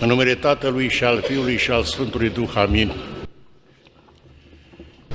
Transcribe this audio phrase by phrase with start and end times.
[0.00, 2.92] În numele Tatălui și al Fiului și al Sfântului Duh, amin.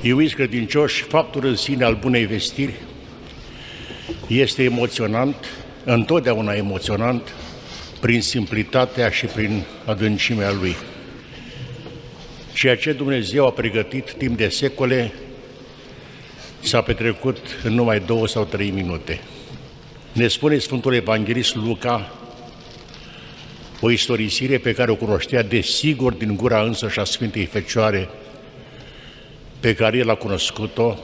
[0.00, 2.72] Iubiți credincioși, faptul în sine al bunei vestiri
[4.26, 5.36] este emoționant,
[5.84, 7.34] întotdeauna emoționant,
[8.00, 10.76] prin simplitatea și prin adâncimea lui.
[12.54, 15.12] Ceea ce Dumnezeu a pregătit timp de secole
[16.60, 19.20] s-a petrecut în numai două sau trei minute.
[20.12, 22.10] Ne spune Sfântul Evanghelist Luca
[23.80, 28.08] o istorisire pe care o cunoștea desigur din gura însă și a Sfintei Fecioare,
[29.60, 30.98] pe care el a cunoscut-o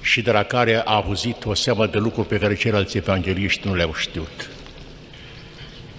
[0.00, 3.74] și de la care a auzit o seamă de lucruri pe care ceilalți evangeliști nu
[3.74, 4.50] le-au știut.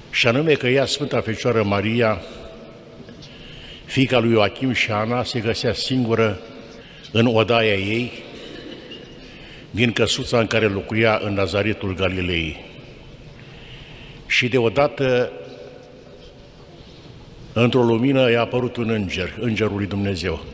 [0.10, 2.22] Și anume că ea, Sfânta Fecioară Maria,
[3.86, 6.40] fica lui Joachim și Ana, se găsea singură
[7.12, 8.12] în odaia ei,
[9.72, 12.67] din căsuța în care locuia în Nazaretul Galilei.
[14.28, 15.32] Și deodată,
[17.54, 20.46] într-o lumină, i-a apărut un înger, îngerul lui Dumnezeu,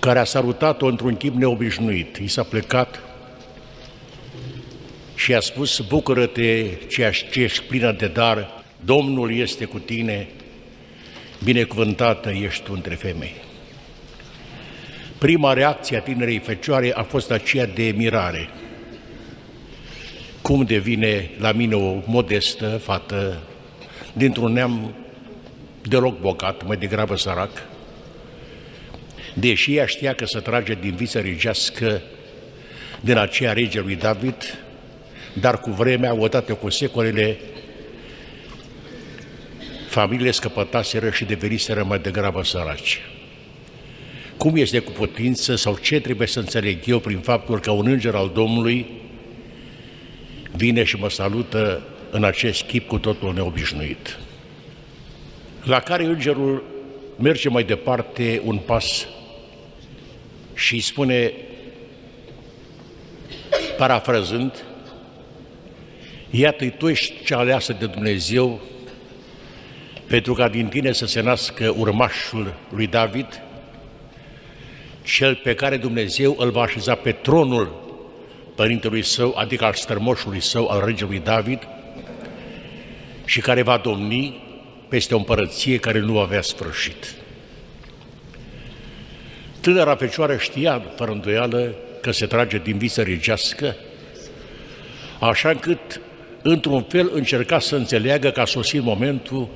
[0.00, 2.16] care a salutat-o într-un chip neobișnuit.
[2.16, 3.00] I s-a plecat
[5.14, 10.28] și a spus, bucură-te ceea ce ești plină de dar, Domnul este cu tine,
[11.44, 13.34] binecuvântată ești tu între femei.
[15.18, 18.48] Prima reacție a tinerei fecioare a fost aceea de mirare.
[20.42, 23.40] Cum devine la mine o modestă fată
[24.12, 24.94] dintr-un neam
[25.88, 27.50] deloc bogat, mai degrabă sărac,
[29.34, 32.02] deși ea știa că se trage din viță regească
[33.00, 34.58] din aceea rege lui David,
[35.40, 37.38] dar cu vremea, odată cu secolele,
[39.88, 43.00] familiile scăpătaseră și deveniseră mai degrabă săraci.
[44.36, 48.14] Cum este cu putință sau ce trebuie să înțeleg eu prin faptul că un înger
[48.14, 48.86] al Domnului
[50.56, 54.18] vine și mă salută în acest chip cu totul neobișnuit.
[55.62, 56.64] La care îngerul
[57.18, 59.08] merge mai departe un pas
[60.54, 61.32] și îi spune,
[63.76, 64.64] parafrazând,
[66.30, 68.60] Iată, tu ești cea aleasă de Dumnezeu
[70.06, 73.42] pentru ca din tine să se nască urmașul lui David,
[75.02, 77.79] cel pe care Dumnezeu îl va așeza pe tronul
[78.60, 81.68] părintelui său, adică al strămoșului său, al regelui David,
[83.24, 84.42] și care va domni
[84.88, 87.14] peste o împărăție care nu va avea sfârșit.
[89.60, 93.76] Tânăra fecioară știa, fără îndoială, că se trage din visă regească,
[95.20, 96.00] așa încât,
[96.42, 99.48] într-un fel, încerca să înțeleagă că a sosit momentul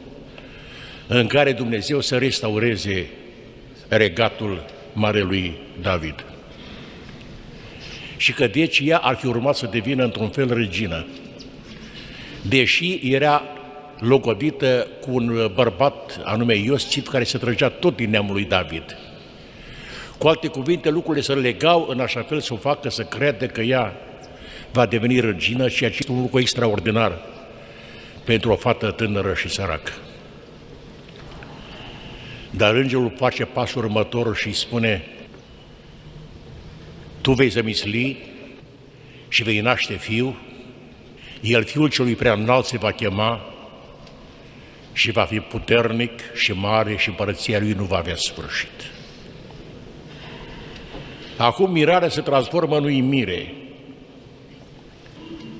[1.06, 3.10] în care Dumnezeu să restaureze
[3.88, 6.24] regatul Marelui David.
[8.16, 11.06] Și că deci ea ar fi urmat să devină într-un fel regină.
[12.42, 13.42] Deși era
[13.98, 18.96] logodită cu un bărbat anume Iosif care se trăgea tot din neamul lui David.
[20.18, 23.60] Cu alte cuvinte, lucrurile se legau în așa fel să o facă să crede că
[23.60, 23.92] ea
[24.72, 27.18] va deveni regină și acest un lucru extraordinar
[28.24, 29.92] pentru o fată tânără și săracă.
[32.50, 35.04] Dar îngerul face pasul următor și îi spune,
[37.24, 38.16] tu vei zămisli
[39.28, 40.36] și vei naște fiu,
[41.40, 43.40] el fiul celui prea înalt se va chema
[44.92, 48.92] și va fi puternic și mare și împărăția lui nu va avea sfârșit.
[51.36, 53.54] Acum mirarea se transformă în uimire.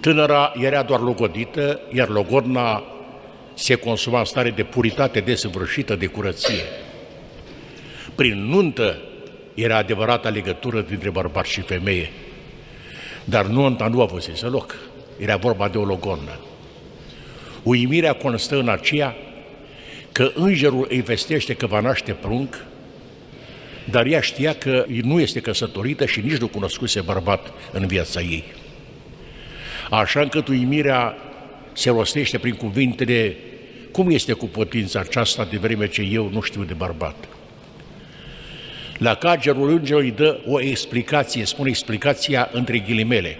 [0.00, 2.82] Tânăra era doar logodită, iar logodna
[3.54, 6.64] se consuma în stare de puritate desăvârșită, de curăție.
[8.14, 8.98] Prin nuntă
[9.54, 12.10] era adevărata legătură dintre bărbat și femeie,
[13.24, 14.76] dar nunta nu a fost loc,
[15.18, 16.38] era vorba de o logodnă.
[17.62, 19.16] Uimirea constă în aceea
[20.12, 22.64] că îngerul îi vestește că va naște prunc,
[23.90, 28.44] dar ea știa că nu este căsătorită și nici nu cunoscuse bărbat în viața ei.
[29.90, 31.16] Așa încât uimirea
[31.72, 33.36] se rostește prin cuvintele
[33.90, 37.28] cum este cu putința aceasta de vreme ce eu nu știu de bărbat.
[38.98, 43.38] La cagerul îngerului dă o explicație, spune explicația între ghilimele.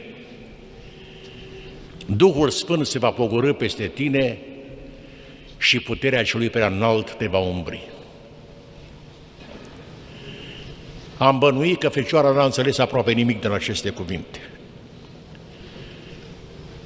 [2.06, 4.39] Duhul Sfânt se va pogorâ peste tine
[5.59, 7.81] și puterea celui prea înalt te va umbri.
[11.19, 14.39] Am bănuit că Fecioara n-a înțeles aproape nimic din aceste cuvinte.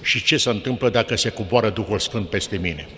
[0.03, 2.89] Și ce se întâmplă dacă se coboară Duhul Sfânt peste mine?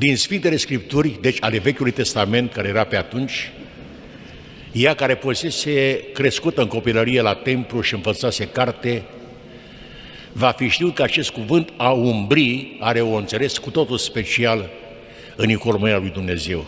[0.00, 3.50] Din Sfintele Scripturi, deci ale Vechiului Testament, care era pe atunci,
[4.72, 9.02] ea care pusese crescută în copilărie la templu și învățase carte,
[10.32, 14.70] va fi știut că acest cuvânt a umbri are o înțeles cu totul special
[15.36, 16.64] în economia lui Dumnezeu.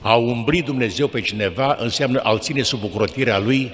[0.00, 3.72] A umbri Dumnezeu pe cineva înseamnă a-l ține sub ocrotirea lui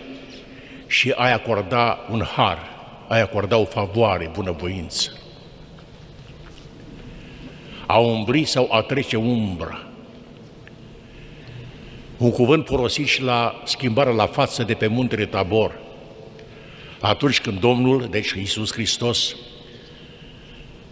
[0.87, 2.59] și a acorda un har,
[3.09, 5.11] a acorda o favoare, bunăvoință.
[7.87, 9.87] A umbri sau a trece umbră.
[12.17, 15.79] Un cuvânt folosit și la schimbarea la față de pe muntele Tabor.
[17.00, 19.37] Atunci când Domnul, deci Iisus Hristos,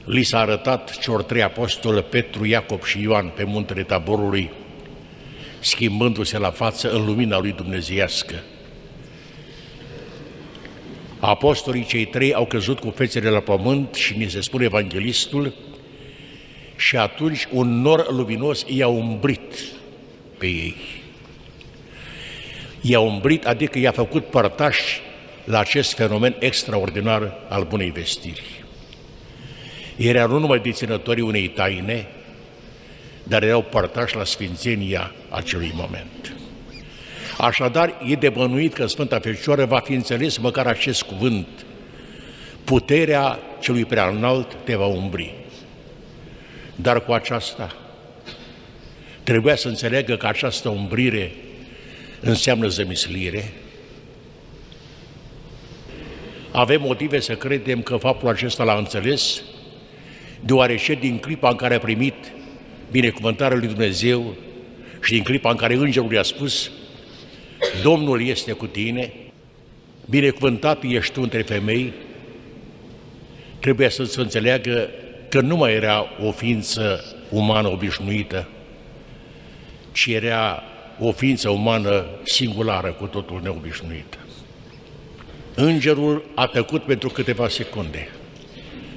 [0.04, 4.50] li s-a arătat celor trei apostoli, Petru, Iacob și Ioan, pe muntele Taborului,
[5.60, 8.34] schimbându-se la față în lumina lui dumnezeiască.
[11.18, 15.54] Apostolii cei trei au căzut cu fețele la pământ și ni se spune evanghelistul
[16.76, 19.54] și atunci un nor luminos i-a umbrit
[20.38, 20.76] pe ei.
[22.80, 25.00] I-a umbrit, adică i-a făcut părtași
[25.44, 28.64] la acest fenomen extraordinar al bunei vestiri.
[29.96, 32.06] Era nu numai deținătorii unei taine,
[33.22, 36.36] dar erau părtași la sfințenia acelui moment.
[37.38, 41.46] Așadar, e de bănuit că Sfânta Fecioară va fi înțeles măcar acest cuvânt.
[42.64, 45.34] Puterea celui prea înalt te va umbri.
[46.76, 47.76] Dar cu aceasta,
[49.22, 51.32] trebuia să înțeleagă că această umbrire
[52.20, 53.52] înseamnă zămislire.
[56.50, 59.42] Avem motive să credem că faptul acesta l-a înțeles,
[60.40, 62.14] deoarece din clipa în care a primit
[62.90, 64.34] binecuvântarea lui Dumnezeu
[65.02, 66.70] și din clipa în care îngerul i-a spus
[67.82, 69.12] Domnul este cu tine,
[70.10, 71.92] binecuvântat ești tu între femei,
[73.58, 74.90] trebuie să se înțeleagă
[75.34, 78.48] că nu mai era o ființă umană obișnuită,
[79.92, 80.62] ci era
[80.98, 84.18] o ființă umană singulară, cu totul neobișnuită.
[85.54, 88.08] Îngerul a tăcut pentru câteva secunde.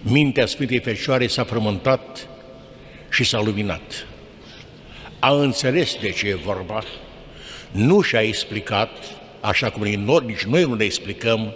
[0.02, 2.28] Mintea Sfintei Fecioare s-a frământat
[3.10, 4.08] și s-a luminat.
[5.20, 6.84] A înțeles de ce e vorba,
[7.72, 8.90] nu și-a explicat,
[9.40, 9.84] așa cum
[10.26, 11.54] nici noi nu ne explicăm,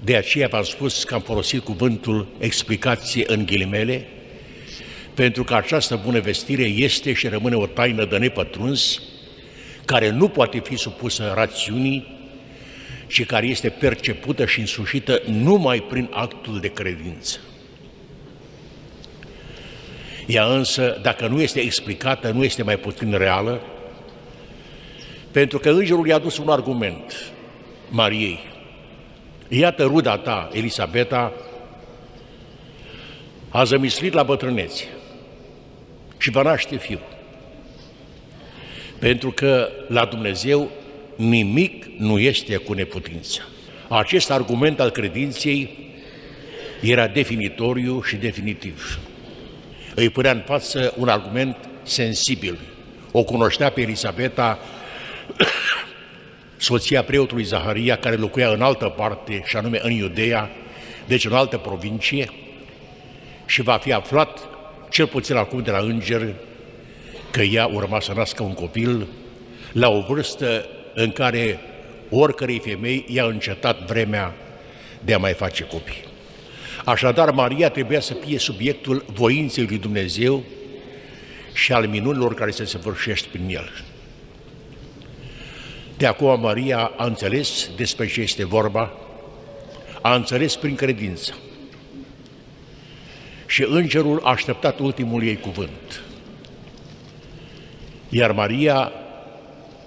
[0.00, 4.06] de aceea v-am spus că am folosit cuvântul explicație în ghilimele,
[5.14, 9.02] pentru că această bună vestire este și rămâne o taină de nepătruns,
[9.84, 12.14] care nu poate fi supusă rațiunii
[13.06, 17.38] și care este percepută și însușită numai prin actul de credință.
[20.26, 23.60] Ea însă, dacă nu este explicată, nu este mai puțin reală,
[25.30, 27.32] pentru că îngerul i-a dus un argument
[27.88, 28.53] Mariei.
[29.48, 31.32] Iată ruda ta, Elisabeta,
[33.48, 34.84] a zămislit la bătrânețe
[36.18, 36.98] și va naște fiu.
[38.98, 40.70] Pentru că la Dumnezeu
[41.16, 43.48] nimic nu este cu neputință.
[43.88, 45.78] Acest argument al credinței
[46.80, 48.98] era definitoriu și definitiv.
[49.94, 52.58] Îi părea în față un argument sensibil.
[53.12, 54.58] O cunoștea pe Elisabeta,
[56.56, 60.50] soția preotului Zaharia, care locuia în altă parte, și anume în Iudeea,
[61.06, 62.30] deci în altă provincie,
[63.46, 64.38] și va fi aflat,
[64.90, 66.34] cel puțin acum de la înger,
[67.30, 69.06] că ea urma să nască un copil
[69.72, 71.60] la o vârstă în care
[72.10, 74.34] oricărei femei i-a încetat vremea
[75.00, 76.04] de a mai face copii.
[76.84, 80.44] Așadar, Maria trebuia să fie subiectul voinței lui Dumnezeu
[81.54, 83.70] și al minunilor care se săvârșește prin el.
[86.04, 88.92] De acum Maria a înțeles despre ce este vorba,
[90.00, 91.34] a înțeles prin credință.
[93.46, 96.02] Și îngerul a așteptat ultimul ei cuvânt.
[98.08, 98.92] Iar Maria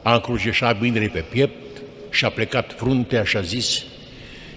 [0.04, 3.84] a încrucișat mâinile pe piept și a plecat fruntea și a zis,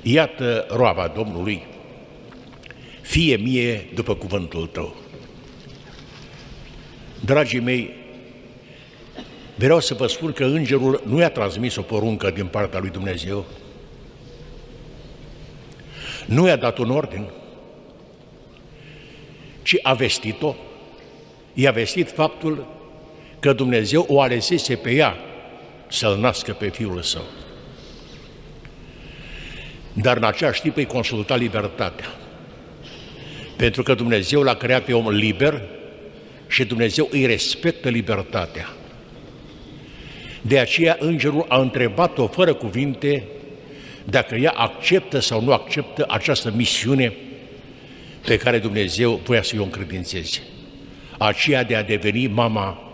[0.02, 1.62] Iată roaba Domnului,
[3.00, 4.96] fie mie după cuvântul tău.
[7.24, 7.94] Dragii mei,
[9.64, 13.44] vreau să vă spun că îngerul nu i-a transmis o poruncă din partea lui Dumnezeu,
[16.26, 17.30] nu i-a dat un ordin,
[19.62, 20.54] ci a vestit-o,
[21.54, 22.66] i-a vestit faptul
[23.40, 25.16] că Dumnezeu o alesese pe ea
[25.88, 27.24] să-l nască pe Fiul Său.
[29.92, 32.06] Dar în același timp îi consulta libertatea.
[33.56, 35.62] Pentru că Dumnezeu l-a creat pe om liber
[36.46, 38.74] și Dumnezeu îi respectă libertatea.
[40.42, 43.24] De aceea îngerul a întrebat-o fără cuvinte
[44.04, 47.12] dacă ea acceptă sau nu acceptă această misiune
[48.24, 50.40] pe care Dumnezeu voia să o încredințeze.
[51.18, 52.92] Aceea de a deveni mama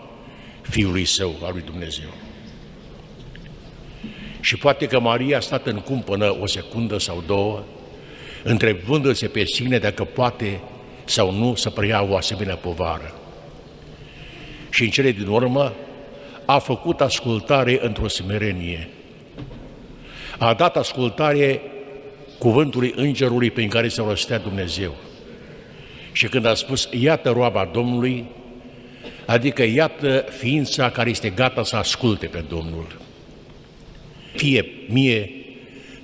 [0.61, 2.09] Fiului Său, al lui Dumnezeu.
[4.39, 7.63] Și poate că Maria a stat în cumpănă o secundă sau două
[8.43, 10.59] întrebându-se pe sine dacă poate
[11.05, 13.15] sau nu să preia o asemenea povară.
[14.69, 15.73] Și în cele din urmă
[16.47, 18.89] a făcut ascultare într-o smerenie.
[20.37, 21.61] A dat ascultare
[22.37, 24.95] cuvântului îngerului prin care se rostea Dumnezeu.
[26.11, 28.25] Și când a spus, iată roaba Domnului,
[29.25, 32.99] adică iată ființa care este gata să asculte pe Domnul.
[34.35, 35.31] Fie mie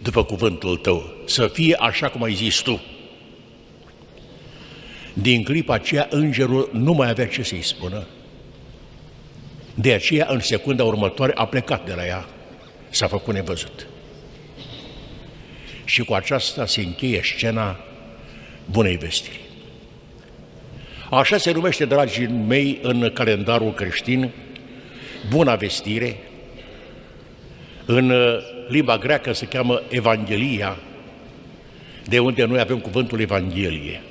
[0.01, 2.81] după cuvântul tău, să fie așa cum ai zis tu.
[5.13, 8.07] Din clipa aceea, îngerul nu mai avea ce să-i spună.
[9.73, 12.25] De aceea, în secunda următoare, a plecat de la ea.
[12.89, 13.87] S-a făcut nevăzut.
[15.85, 17.79] Și cu aceasta se încheie scena
[18.65, 19.39] bunei vestiri.
[21.09, 24.31] Așa se numește, dragii mei, în calendarul creștin,
[25.29, 26.17] Buna Vestire.
[27.85, 28.37] În uh,
[28.67, 30.77] limba greacă se cheamă Evanghelia,
[32.05, 34.01] de unde noi avem cuvântul Evanghelie.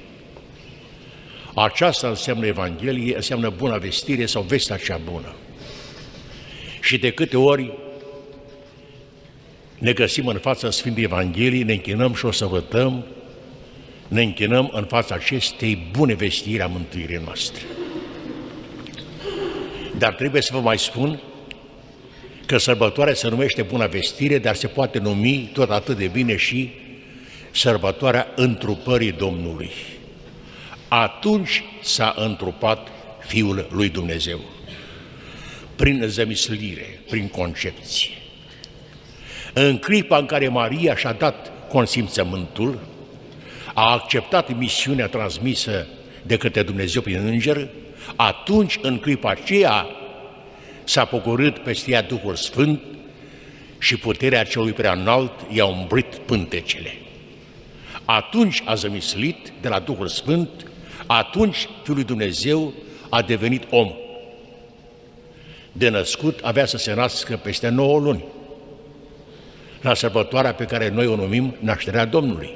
[1.54, 5.35] Aceasta înseamnă Evanghelie, înseamnă Buna Vestire sau vestea cea bună.
[6.83, 7.73] Și de câte ori
[9.79, 13.05] ne găsim în fața Sfintei Evangheliei, ne închinăm și o să vătăm
[14.12, 17.62] ne închinăm în fața acestei bune vestiri a mântuirii noastre.
[19.99, 21.21] Dar trebuie să vă mai spun
[22.47, 26.71] că sărbătoarea se numește Bună Vestire, dar se poate numi tot atât de bine și
[27.51, 29.71] sărbătoarea întrupării Domnului.
[30.89, 32.89] Atunci s-a întrupat
[33.27, 34.41] Fiul lui Dumnezeu,
[35.76, 38.11] prin zămislire, prin concepție.
[39.52, 42.79] În clipa în care Maria și-a dat consimțământul,
[43.75, 45.87] a acceptat misiunea transmisă
[46.23, 47.69] de către Dumnezeu prin înger,
[48.17, 49.87] atunci, în clipa aceea,
[50.85, 52.81] s-a pogorât peste ea Duhul Sfânt
[53.79, 56.95] și puterea celui prea înalt i-a umbrit pântecele.
[58.05, 60.49] Atunci a zămislit de la Duhul Sfânt,
[61.07, 62.73] atunci Fiul lui Dumnezeu
[63.09, 63.93] a devenit om.
[65.73, 68.25] De născut avea să se nască peste 9 luni,
[69.81, 72.50] la sărbătoarea pe care noi o numim nașterea Domnului.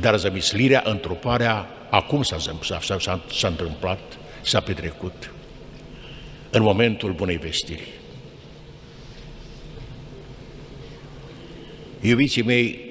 [0.00, 3.98] Dar zămislirea, întruparea, acum s-a, s-a, s-a, s-a întâmplat,
[4.42, 5.32] s-a petrecut
[6.50, 7.88] în momentul bunei vestiri.
[12.00, 12.84] Iubiții mei,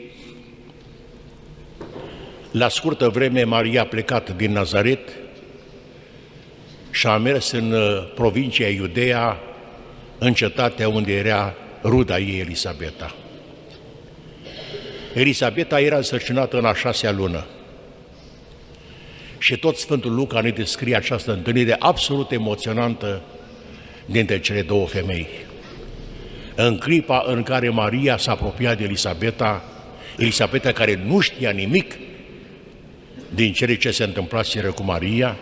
[2.52, 5.23] la scurtă vreme Maria a plecat din Nazaret
[6.94, 9.40] și a mers în uh, provincia Iudeea,
[10.18, 13.16] în cetatea unde era ruda ei Elisabeta.
[15.14, 17.46] Elisabeta era însărcinată în a șasea lună.
[19.38, 23.22] Și tot Sfântul Luca ne descrie această întâlnire absolut emoționantă
[24.06, 25.28] dintre cele două femei.
[26.56, 29.64] În clipa în care Maria s-a apropiat de Elisabeta,
[30.18, 31.96] Elisabeta care nu știa nimic
[33.30, 35.38] din cele ce se întâmplaseră cu Maria,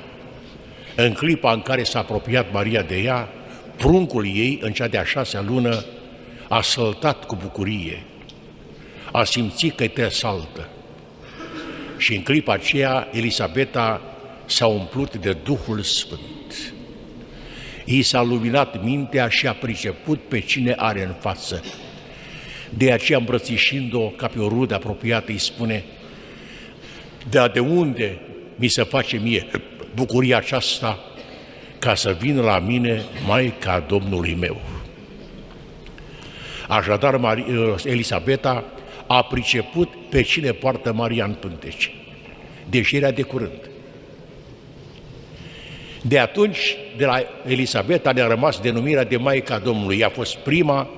[0.95, 3.29] în clipa în care s-a apropiat Maria de ea,
[3.77, 5.85] pruncul ei, în cea de-a șasea lună,
[6.49, 8.03] a săltat cu bucurie
[9.11, 10.69] a simțit că te saltă.
[11.97, 14.01] Și în clipa aceea, Elisabeta
[14.45, 16.73] s-a umplut de Duhul Sfânt.
[17.85, 21.63] I s-a luminat mintea și a priceput pe cine are în față.
[22.69, 25.83] De aceea, îmbrățișind-o ca pe o rudă apropiată, îi spune,
[27.29, 28.19] de, de unde
[28.55, 29.47] mi se face mie
[29.95, 30.99] bucuria aceasta
[31.79, 34.61] ca să vină la mine Maica Domnului meu.
[36.67, 37.43] Așadar,
[37.83, 38.63] Elisabeta
[39.07, 41.91] a priceput pe cine poartă Maria în pântece,
[42.69, 43.69] deși era de curând.
[46.01, 49.99] De atunci, de la Elisabeta ne-a rămas denumirea de Maica Domnului.
[49.99, 50.89] Ea a fost prima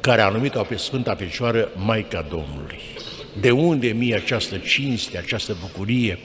[0.00, 2.78] care a numit-o pe Sfânta Fecioară Maica Domnului.
[3.40, 6.18] De unde mie această cinste, această bucurie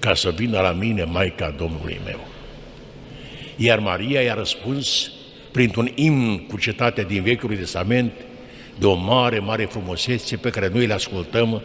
[0.00, 2.20] ca să vină la mine Maica Domnului meu?
[3.56, 5.10] Iar Maria i-a răspuns
[5.52, 8.12] printr-un imn cu cetatea din Vechiul Testament,
[8.78, 11.62] de o mare, mare frumusețe pe care noi le ascultăm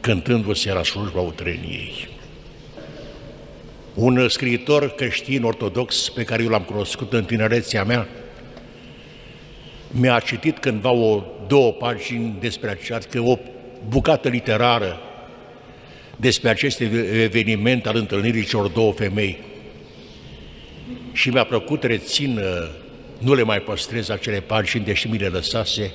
[0.00, 2.08] cântându-se la slujba utreniei.
[3.94, 8.08] Un scriitor creștin ortodox pe care eu l-am cunoscut în tinerețea mea,
[9.90, 13.38] mi-a citit cândva o două pagini despre această, o
[13.88, 15.00] bucată literară
[16.20, 16.80] despre acest
[17.12, 19.38] eveniment al întâlnirii celor două femei.
[21.12, 22.40] Și mi-a plăcut, rețin,
[23.18, 25.92] nu le mai păstrez acele pagini, deși mi le lăsase,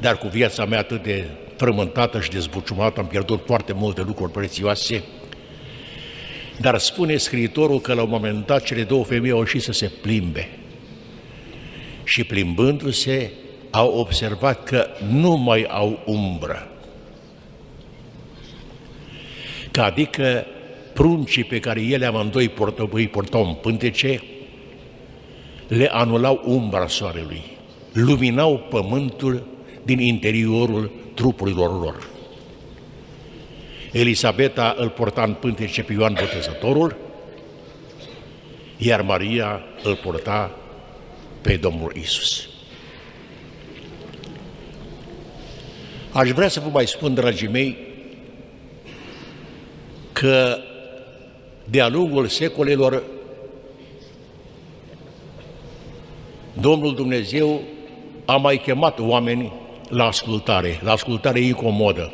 [0.00, 1.24] dar cu viața mea atât de
[1.56, 5.02] frământată și dezbuciumată, am pierdut foarte multe lucruri prețioase.
[6.60, 9.90] Dar spune scriitorul că la un moment dat cele două femei au ieșit să se
[10.00, 10.48] plimbe.
[12.04, 13.30] Și plimbându-se,
[13.70, 16.77] au observat că nu mai au umbră.
[19.70, 20.46] Că adică
[20.92, 24.22] pruncii pe care ele amândoi portă, îi portau în pântece,
[25.68, 27.42] le anulau umbra soarelui,
[27.92, 29.46] luminau pământul
[29.82, 32.08] din interiorul trupurilor lor.
[33.92, 36.96] Elisabeta îl porta în pântece pe Ioan Botezătorul,
[38.76, 40.56] iar Maria îl porta
[41.40, 42.48] pe Domnul Isus.
[46.12, 47.87] Aș vrea să vă mai spun, dragii mei,
[50.18, 50.58] că
[51.64, 53.02] de-a lungul secolelor
[56.60, 57.60] Domnul Dumnezeu
[58.24, 59.52] a mai chemat oameni
[59.88, 62.12] la ascultare, la ascultare incomodă.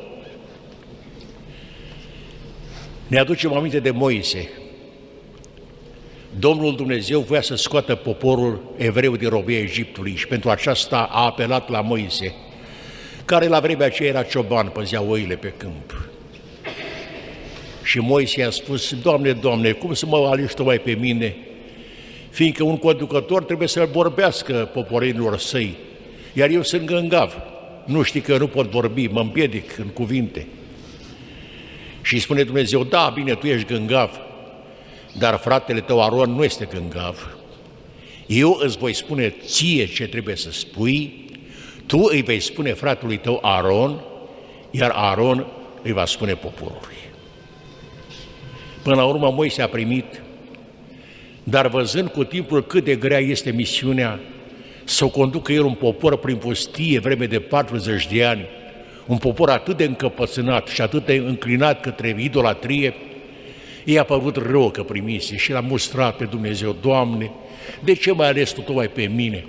[3.06, 4.50] Ne aducem aminte de Moise.
[6.38, 11.68] Domnul Dumnezeu voia să scoată poporul evreu din robia Egiptului și pentru aceasta a apelat
[11.68, 12.34] la Moise,
[13.24, 16.13] care la vremea aceea era cioban, păzea oile pe câmp.
[17.84, 21.36] Și Moise a spus, Doamne, Doamne, cum să mă alegi Tu mai pe mine?
[22.30, 25.76] Fiindcă un conducător trebuie să vorbească poporilor săi,
[26.32, 27.36] iar eu sunt gângav.
[27.84, 30.46] Nu știi că eu nu pot vorbi, mă împiedic în cuvinte.
[32.02, 34.20] Și spune Dumnezeu, da, bine, tu ești gângav,
[35.18, 37.36] dar fratele tău Aron nu este gângav.
[38.26, 41.24] Eu îți voi spune ție ce trebuie să spui,
[41.86, 44.00] tu îi vei spune fratelui tău Aron,
[44.70, 45.46] iar Aron
[45.82, 47.03] îi va spune poporului.
[48.84, 50.22] Până la urmă Moise a primit,
[51.44, 54.20] dar văzând cu timpul cât de grea este misiunea,
[54.84, 58.46] să o conducă el un popor prin pustie vreme de 40 de ani,
[59.06, 62.94] un popor atât de încăpățânat și atât de înclinat către idolatrie,
[63.84, 67.30] i-a părut rău că primise și l-a mustrat pe Dumnezeu, Doamne,
[67.84, 69.44] de ce mai ales Tu tocmai pe mine?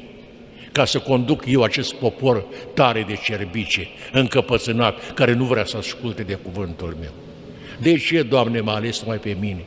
[0.72, 6.24] Ca să conduc eu acest popor tare de cerbice, încăpățânat, care nu vrea să asculte
[6.24, 7.25] de cuvântul meu.
[7.82, 9.66] De ce, Doamne, m-a ales mai pe mine?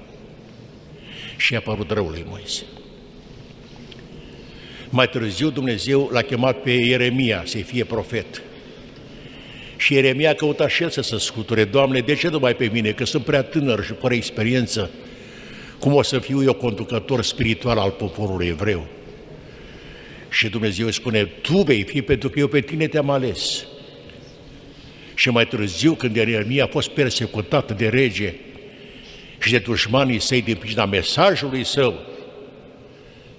[1.36, 2.62] Și a părut rău lui Moise.
[4.90, 8.42] Mai târziu Dumnezeu l-a chemat pe Ieremia să fie profet.
[9.76, 12.90] Și Ieremia căuta și el să se scuture, Doamne, de ce nu mai pe mine,
[12.90, 14.90] că sunt prea tânăr și fără experiență,
[15.78, 18.86] cum o să fiu eu conducător spiritual al poporului evreu?
[20.30, 23.66] Și Dumnezeu îi spune, tu vei fi pentru că eu pe tine te-am ales.
[25.18, 28.34] Și mai târziu, când Ieremia a fost persecutat de rege
[29.38, 31.94] și de dușmanii săi din pricina mesajului său,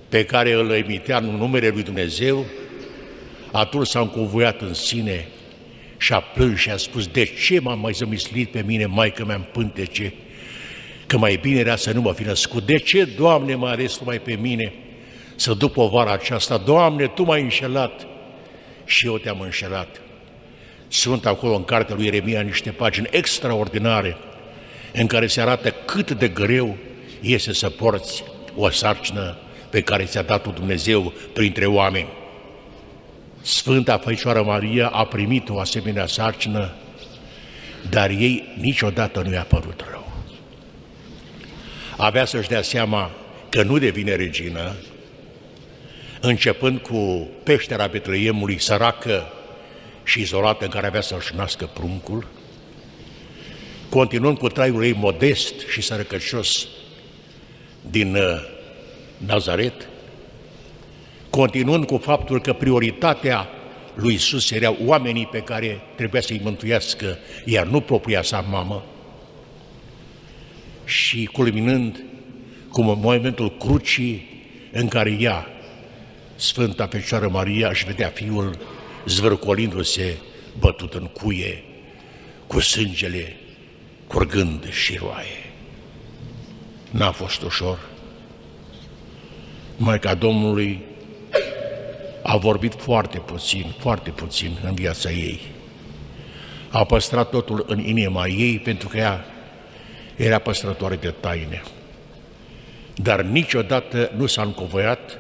[0.10, 2.46] pe care îl emitea în numele lui Dumnezeu,
[3.52, 5.28] atunci s-a încuvuiat în sine
[5.98, 9.36] și a plâns și a spus, de ce m-am mai zămislit pe mine, Maică mea
[9.36, 10.14] în pântece,
[11.08, 12.66] că mai bine era să nu mă fi născut.
[12.66, 14.74] De ce, Doamne, mă ales mai pe mine
[15.36, 16.58] să duc povara aceasta?
[16.58, 18.08] Doamne, Tu m-ai înșelat
[18.86, 20.02] și eu te-am înșelat.
[20.92, 24.18] Sunt acolo în cartea lui Ieremia niște pagini extraordinare
[24.94, 26.78] în care se arată cât de greu
[27.22, 28.24] este să porți
[28.56, 29.38] o sarcină
[29.70, 32.08] pe care ți-a dat-o Dumnezeu printre oameni.
[33.42, 36.74] Sfânta Făicioară Maria a primit o asemenea sarcină,
[37.90, 40.12] dar ei niciodată nu i-a părut rău.
[41.98, 43.12] Avea să-și dea seama
[43.50, 44.76] că nu devine regină,
[46.22, 49.34] începând cu peștera Betleiemului săracă
[50.10, 52.28] și izolată în care avea să-și nască pruncul,
[53.90, 56.68] continuând cu traiul ei modest și sărăcăcios
[57.90, 58.22] din uh,
[59.18, 59.90] Nazaret,
[61.30, 63.50] continuând cu faptul că prioritatea
[63.94, 68.86] lui Isus erau oamenii pe care trebuia să-i mântuiască, iar nu propria sa mamă,
[70.86, 72.04] și culminând
[72.72, 75.48] cu momentul crucii în care ea,
[76.36, 78.58] Sfânta Fecioară Maria, își vedea Fiul
[79.10, 80.18] zvârcolindu-se
[80.60, 81.64] bătut în cuie,
[82.48, 83.36] cu sângele
[84.08, 85.52] curgând și roaie.
[86.92, 87.80] N-a fost ușor.
[89.78, 90.82] Maica Domnului
[92.24, 95.40] a vorbit foarte puțin, foarte puțin în viața ei.
[96.70, 99.26] A păstrat totul în inima ei pentru că ea
[100.16, 101.64] era păstrătoare de taine.
[102.96, 105.18] Dar niciodată nu s-a încovoiat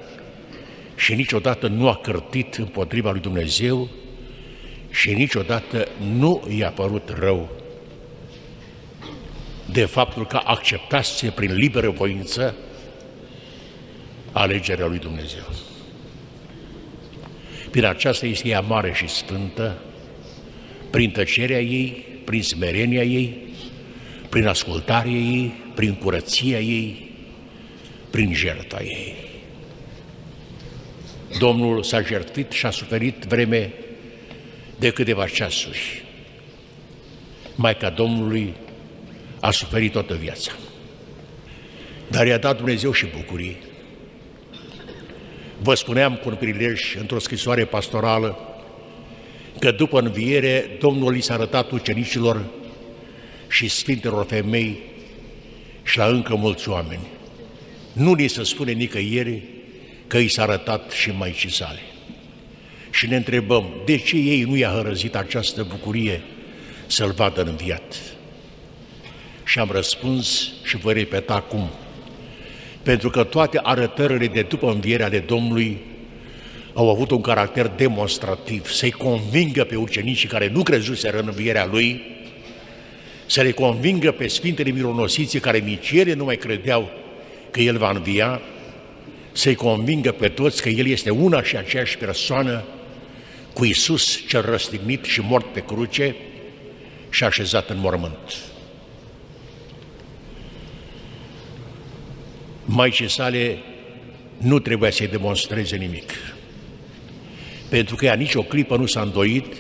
[0.99, 3.89] și niciodată nu a cărtit împotriva lui Dumnezeu
[4.89, 7.49] și niciodată nu i-a părut rău
[9.71, 12.55] de faptul că acceptase prin liberă voință
[14.31, 15.49] alegerea lui Dumnezeu.
[17.71, 19.77] Prin aceasta este ea mare și sfântă,
[20.89, 23.38] prin tăcerea ei, prin smerenia ei,
[24.29, 27.12] prin ascultarea ei, prin curăția ei,
[28.09, 29.28] prin jertfa ei.
[31.37, 33.73] Domnul s-a jertfit și a suferit vreme
[34.79, 36.03] de câteva ceasuri.
[37.55, 38.53] Maica Domnului
[39.39, 40.51] a suferit toată viața.
[42.07, 43.57] Dar i-a dat Dumnezeu și bucurii.
[45.61, 48.37] Vă spuneam cu un prilej într-o scrisoare pastorală
[49.59, 52.45] că după înviere Domnul i s-a arătat ucenicilor
[53.49, 54.79] și sfintelor femei
[55.83, 57.07] și la încă mulți oameni.
[57.93, 59.43] Nu ni se spune nicăieri
[60.09, 61.79] că i s-a arătat și Maicii sale.
[62.91, 66.21] Și ne întrebăm, de ce ei nu i-a hărăzit această bucurie
[66.87, 67.95] să-L vadă înviat?
[69.43, 71.69] Și am răspuns și voi repeta acum,
[72.83, 75.77] pentru că toate arătările de după învierea ale Domnului
[76.73, 82.01] au avut un caracter demonstrativ, să-i convingă pe ucenicii care nu crezuseră în învierea Lui,
[83.25, 86.89] să le convingă pe Sfintele Mironosiții care nici ele nu mai credeau
[87.51, 88.41] că El va învia,
[89.31, 92.63] să-i convingă pe toți că El este una și aceeași persoană
[93.53, 96.15] cu Isus cel răstignit și mort pe cruce
[97.09, 98.35] și așezat în mormânt.
[102.65, 103.57] Maicii sale
[104.37, 106.11] nu trebuia să-i demonstreze nimic,
[107.69, 109.53] pentru că ea nici o clipă nu s-a îndoit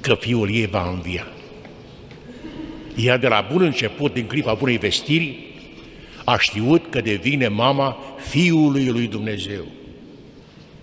[0.00, 1.26] că fiul ei va învia.
[2.96, 5.51] Ea de la bun început, din clipa bunei vestiri,
[6.24, 7.96] a știut că devine mama
[8.28, 9.64] Fiului lui Dumnezeu.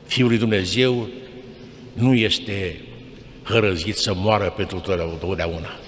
[0.05, 1.07] Fiul lui Dumnezeu
[1.93, 2.79] nu este
[3.43, 4.79] hărăzit să moară pentru
[5.19, 5.79] totdeauna,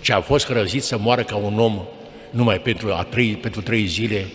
[0.00, 1.82] ci a fost hărăzit să moară ca un om
[2.30, 4.26] numai pentru, a trei, pentru trei zile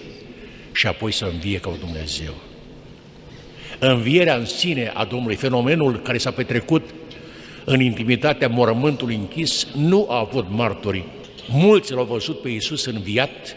[0.71, 2.33] și apoi să învie ca un Dumnezeu.
[3.79, 6.89] Învierea în sine a Domnului, fenomenul care s-a petrecut
[7.65, 11.03] în intimitatea mormântului închis, nu a avut martori.
[11.49, 13.55] Mulți l-au văzut pe Iisus înviat,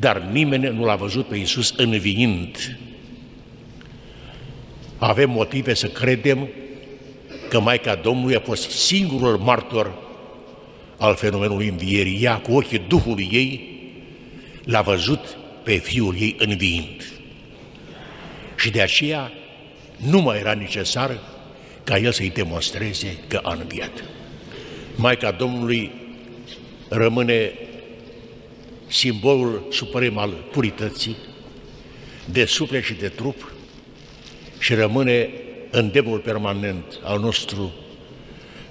[0.00, 2.78] dar nimeni nu l-a văzut pe Iisus înviind.
[4.98, 6.48] Avem motive să credem
[7.48, 9.92] că Maica Domnului a fost singurul martor
[10.96, 12.22] al fenomenului învierii.
[12.22, 13.80] Ea, cu ochii Duhului ei,
[14.64, 17.12] l-a văzut pe Fiul ei înviind.
[18.56, 19.32] Și de aceea
[19.96, 21.18] nu mai era necesar
[21.84, 24.04] ca el să-i demonstreze că a înviat.
[24.94, 25.90] Maica Domnului
[26.88, 27.52] rămâne
[28.88, 31.16] simbolul suprem al purității,
[32.24, 33.52] de suflet și de trup,
[34.58, 35.28] și rămâne
[35.70, 37.72] îndemnul permanent al nostru,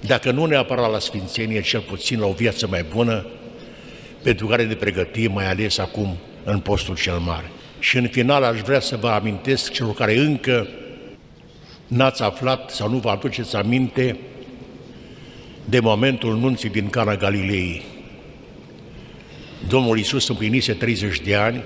[0.00, 3.26] dacă nu neapărat la sfințenie, cel puțin la o viață mai bună,
[4.22, 7.50] pentru care ne pregătim, mai ales acum în postul cel mare.
[7.78, 10.68] Și în final aș vrea să vă amintesc celor care încă
[11.86, 14.18] n-ați aflat sau nu vă aduceți aminte
[15.64, 17.82] de momentul nunții din Cana Galilei.
[19.66, 21.62] Domnul Iisus împlinise 30 de ani,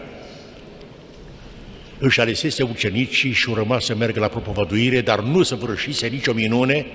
[1.99, 6.87] își alesese ucenicii și urma să meargă la propovăduire, dar nu să vârșise nicio minune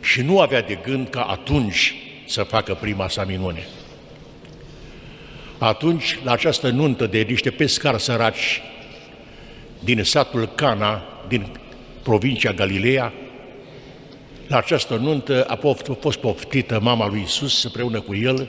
[0.00, 1.94] și nu avea de gând ca atunci
[2.26, 3.66] să facă prima sa minune.
[5.58, 8.62] Atunci, la această nuntă de niște pescari săraci
[9.80, 11.46] din satul Cana, din
[12.02, 13.12] provincia Galileea,
[14.46, 15.58] la această nuntă a
[16.00, 18.48] fost poftită mama lui Isus împreună cu el,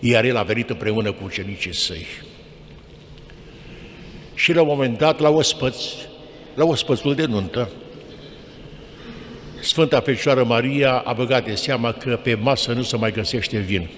[0.00, 2.06] iar el a venit împreună cu ucenicii săi.
[4.34, 5.94] Și la un moment dat, la ospăți,
[6.54, 7.70] la ospățul de nuntă,
[9.60, 13.88] Sfânta Fecioară Maria a băgat de seama că pe masă nu se mai găsește vin.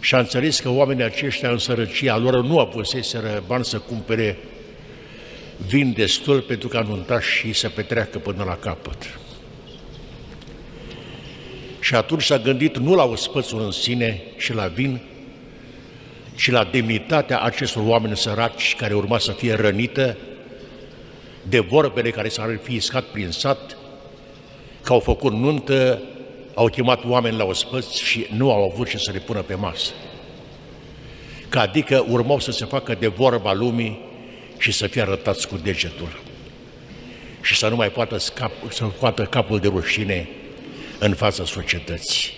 [0.00, 4.38] Și a înțeles că oamenii aceștia în sărăcia lor nu apuseseră bani să cumpere
[5.66, 9.18] vin destul pentru ca nuntașii să petreacă până la capăt.
[11.92, 15.00] Și atunci s-a gândit nu la ospățul în sine și la vin,
[16.34, 20.16] ci la demnitatea acestor oameni săraci care urma să fie rănită
[21.48, 23.76] de vorbele care s-ar fi iscat prin sat,
[24.82, 26.02] că au făcut nuntă,
[26.54, 29.92] au chemat oameni la ospăți și nu au avut ce să le pună pe masă.
[31.48, 33.98] Că adică urmau să se facă de vorba lumii
[34.58, 36.20] și să fie arătați cu degetul
[37.42, 40.28] și să nu mai poată scap, să poată capul de rușine
[41.02, 42.30] în fața societății.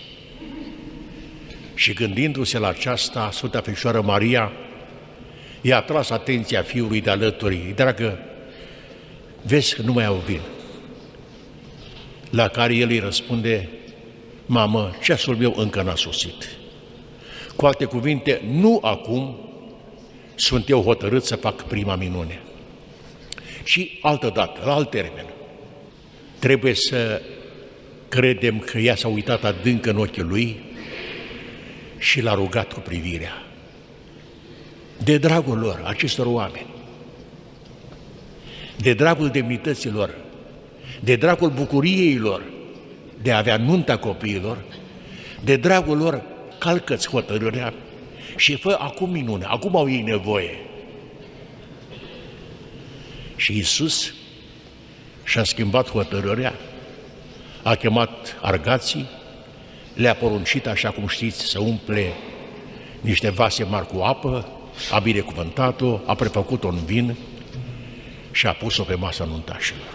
[1.73, 4.51] Și gândindu-se la aceasta, Sfânta Fecioară Maria
[5.61, 7.73] i-a tras atenția fiului de alături.
[7.75, 8.19] Dragă,
[9.41, 10.41] vezi că nu mai au vin.
[12.29, 13.69] La care el îi răspunde,
[14.45, 16.49] mamă, ceasul meu încă n-a sosit.
[17.55, 19.49] Cu alte cuvinte, nu acum
[20.35, 22.41] sunt eu hotărât să fac prima minune.
[23.63, 25.25] Și altă dată, la alt termen,
[26.39, 27.21] trebuie să
[28.15, 30.59] credem că ea s-a uitat adânc în ochii lui
[31.97, 33.43] și l-a rugat cu privirea.
[35.03, 36.67] De dragul lor, acestor oameni,
[38.77, 40.15] de dragul demnităților,
[40.99, 42.43] de dragul bucuriei lor,
[43.21, 44.57] de a avea nunta copiilor,
[45.43, 46.21] De dragul lor,
[46.59, 47.73] calcă-ți hotărârea
[48.35, 50.57] și fă acum minune, acum au ei nevoie.
[53.35, 54.13] Și Isus
[55.23, 56.53] și-a schimbat hotărârea,
[57.65, 59.05] a chemat argații,
[59.93, 62.13] le-a poruncit, așa cum știți, să umple
[63.01, 64.47] niște vase mari cu apă,
[64.91, 67.15] a binecuvântat-o, a prefăcut-o în vin
[68.31, 69.87] și a pus-o pe masa nuntașilor.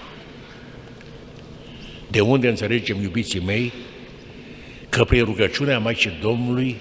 [2.08, 3.72] De unde înțelegem, iubiții mei,
[4.88, 6.76] că prin rugăciunea Maicii Domnului,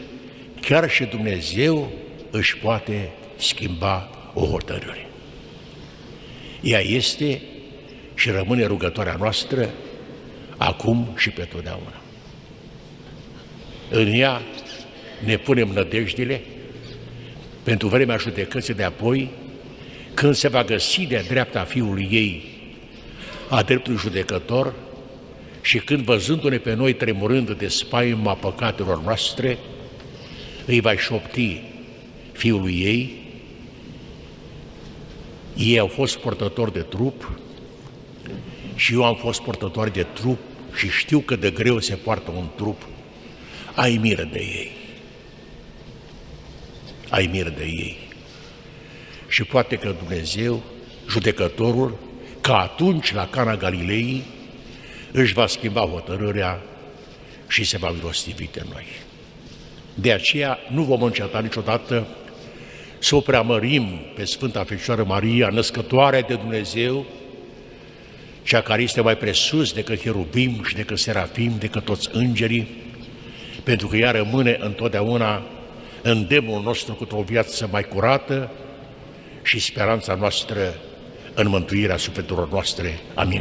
[0.62, 1.92] chiar și Dumnezeu
[2.32, 5.08] își poate schimba o hotărâre.
[6.62, 7.42] Ea este
[8.16, 9.70] și rămâne rugătoarea noastră
[10.60, 12.02] acum și pe totdeauna.
[13.90, 14.42] În ea
[15.26, 16.42] ne punem nădejdile
[17.64, 19.30] pentru vremea judecății de apoi,
[20.14, 22.44] când se va găsi de dreapta Fiului ei
[23.50, 24.74] a dreptului judecător
[25.62, 29.58] și când văzându-ne pe noi tremurând de spaima păcatelor noastre,
[30.66, 31.62] îi va șopti
[32.32, 33.18] Fiului ei,
[35.58, 37.32] ei au fost portători de trup
[38.76, 40.40] și eu am fost portător de trup
[40.76, 42.88] și știu că de greu se poartă un trup,
[43.76, 44.72] ai miră de ei.
[47.10, 47.98] Ai miră de ei.
[49.28, 50.64] Și poate că Dumnezeu,
[51.10, 51.98] judecătorul,
[52.42, 54.24] ca atunci la Cana Galilei,
[55.12, 56.62] își va schimba hotărârea
[57.48, 58.86] și se va milostivi de noi.
[59.94, 62.08] De aceea nu vom înceta niciodată
[63.00, 67.06] să o preamărim pe Sfânta Fecioară Maria, născătoarea de Dumnezeu,
[68.44, 72.68] cea care este mai presus decât cherubim și decât serafim, decât toți îngerii,
[73.64, 75.44] pentru că ea rămâne întotdeauna
[76.02, 78.52] îndemnul nostru cu o viață mai curată
[79.44, 80.76] și speranța noastră
[81.34, 83.00] în mântuirea sufletelor noastre.
[83.14, 83.38] Amin.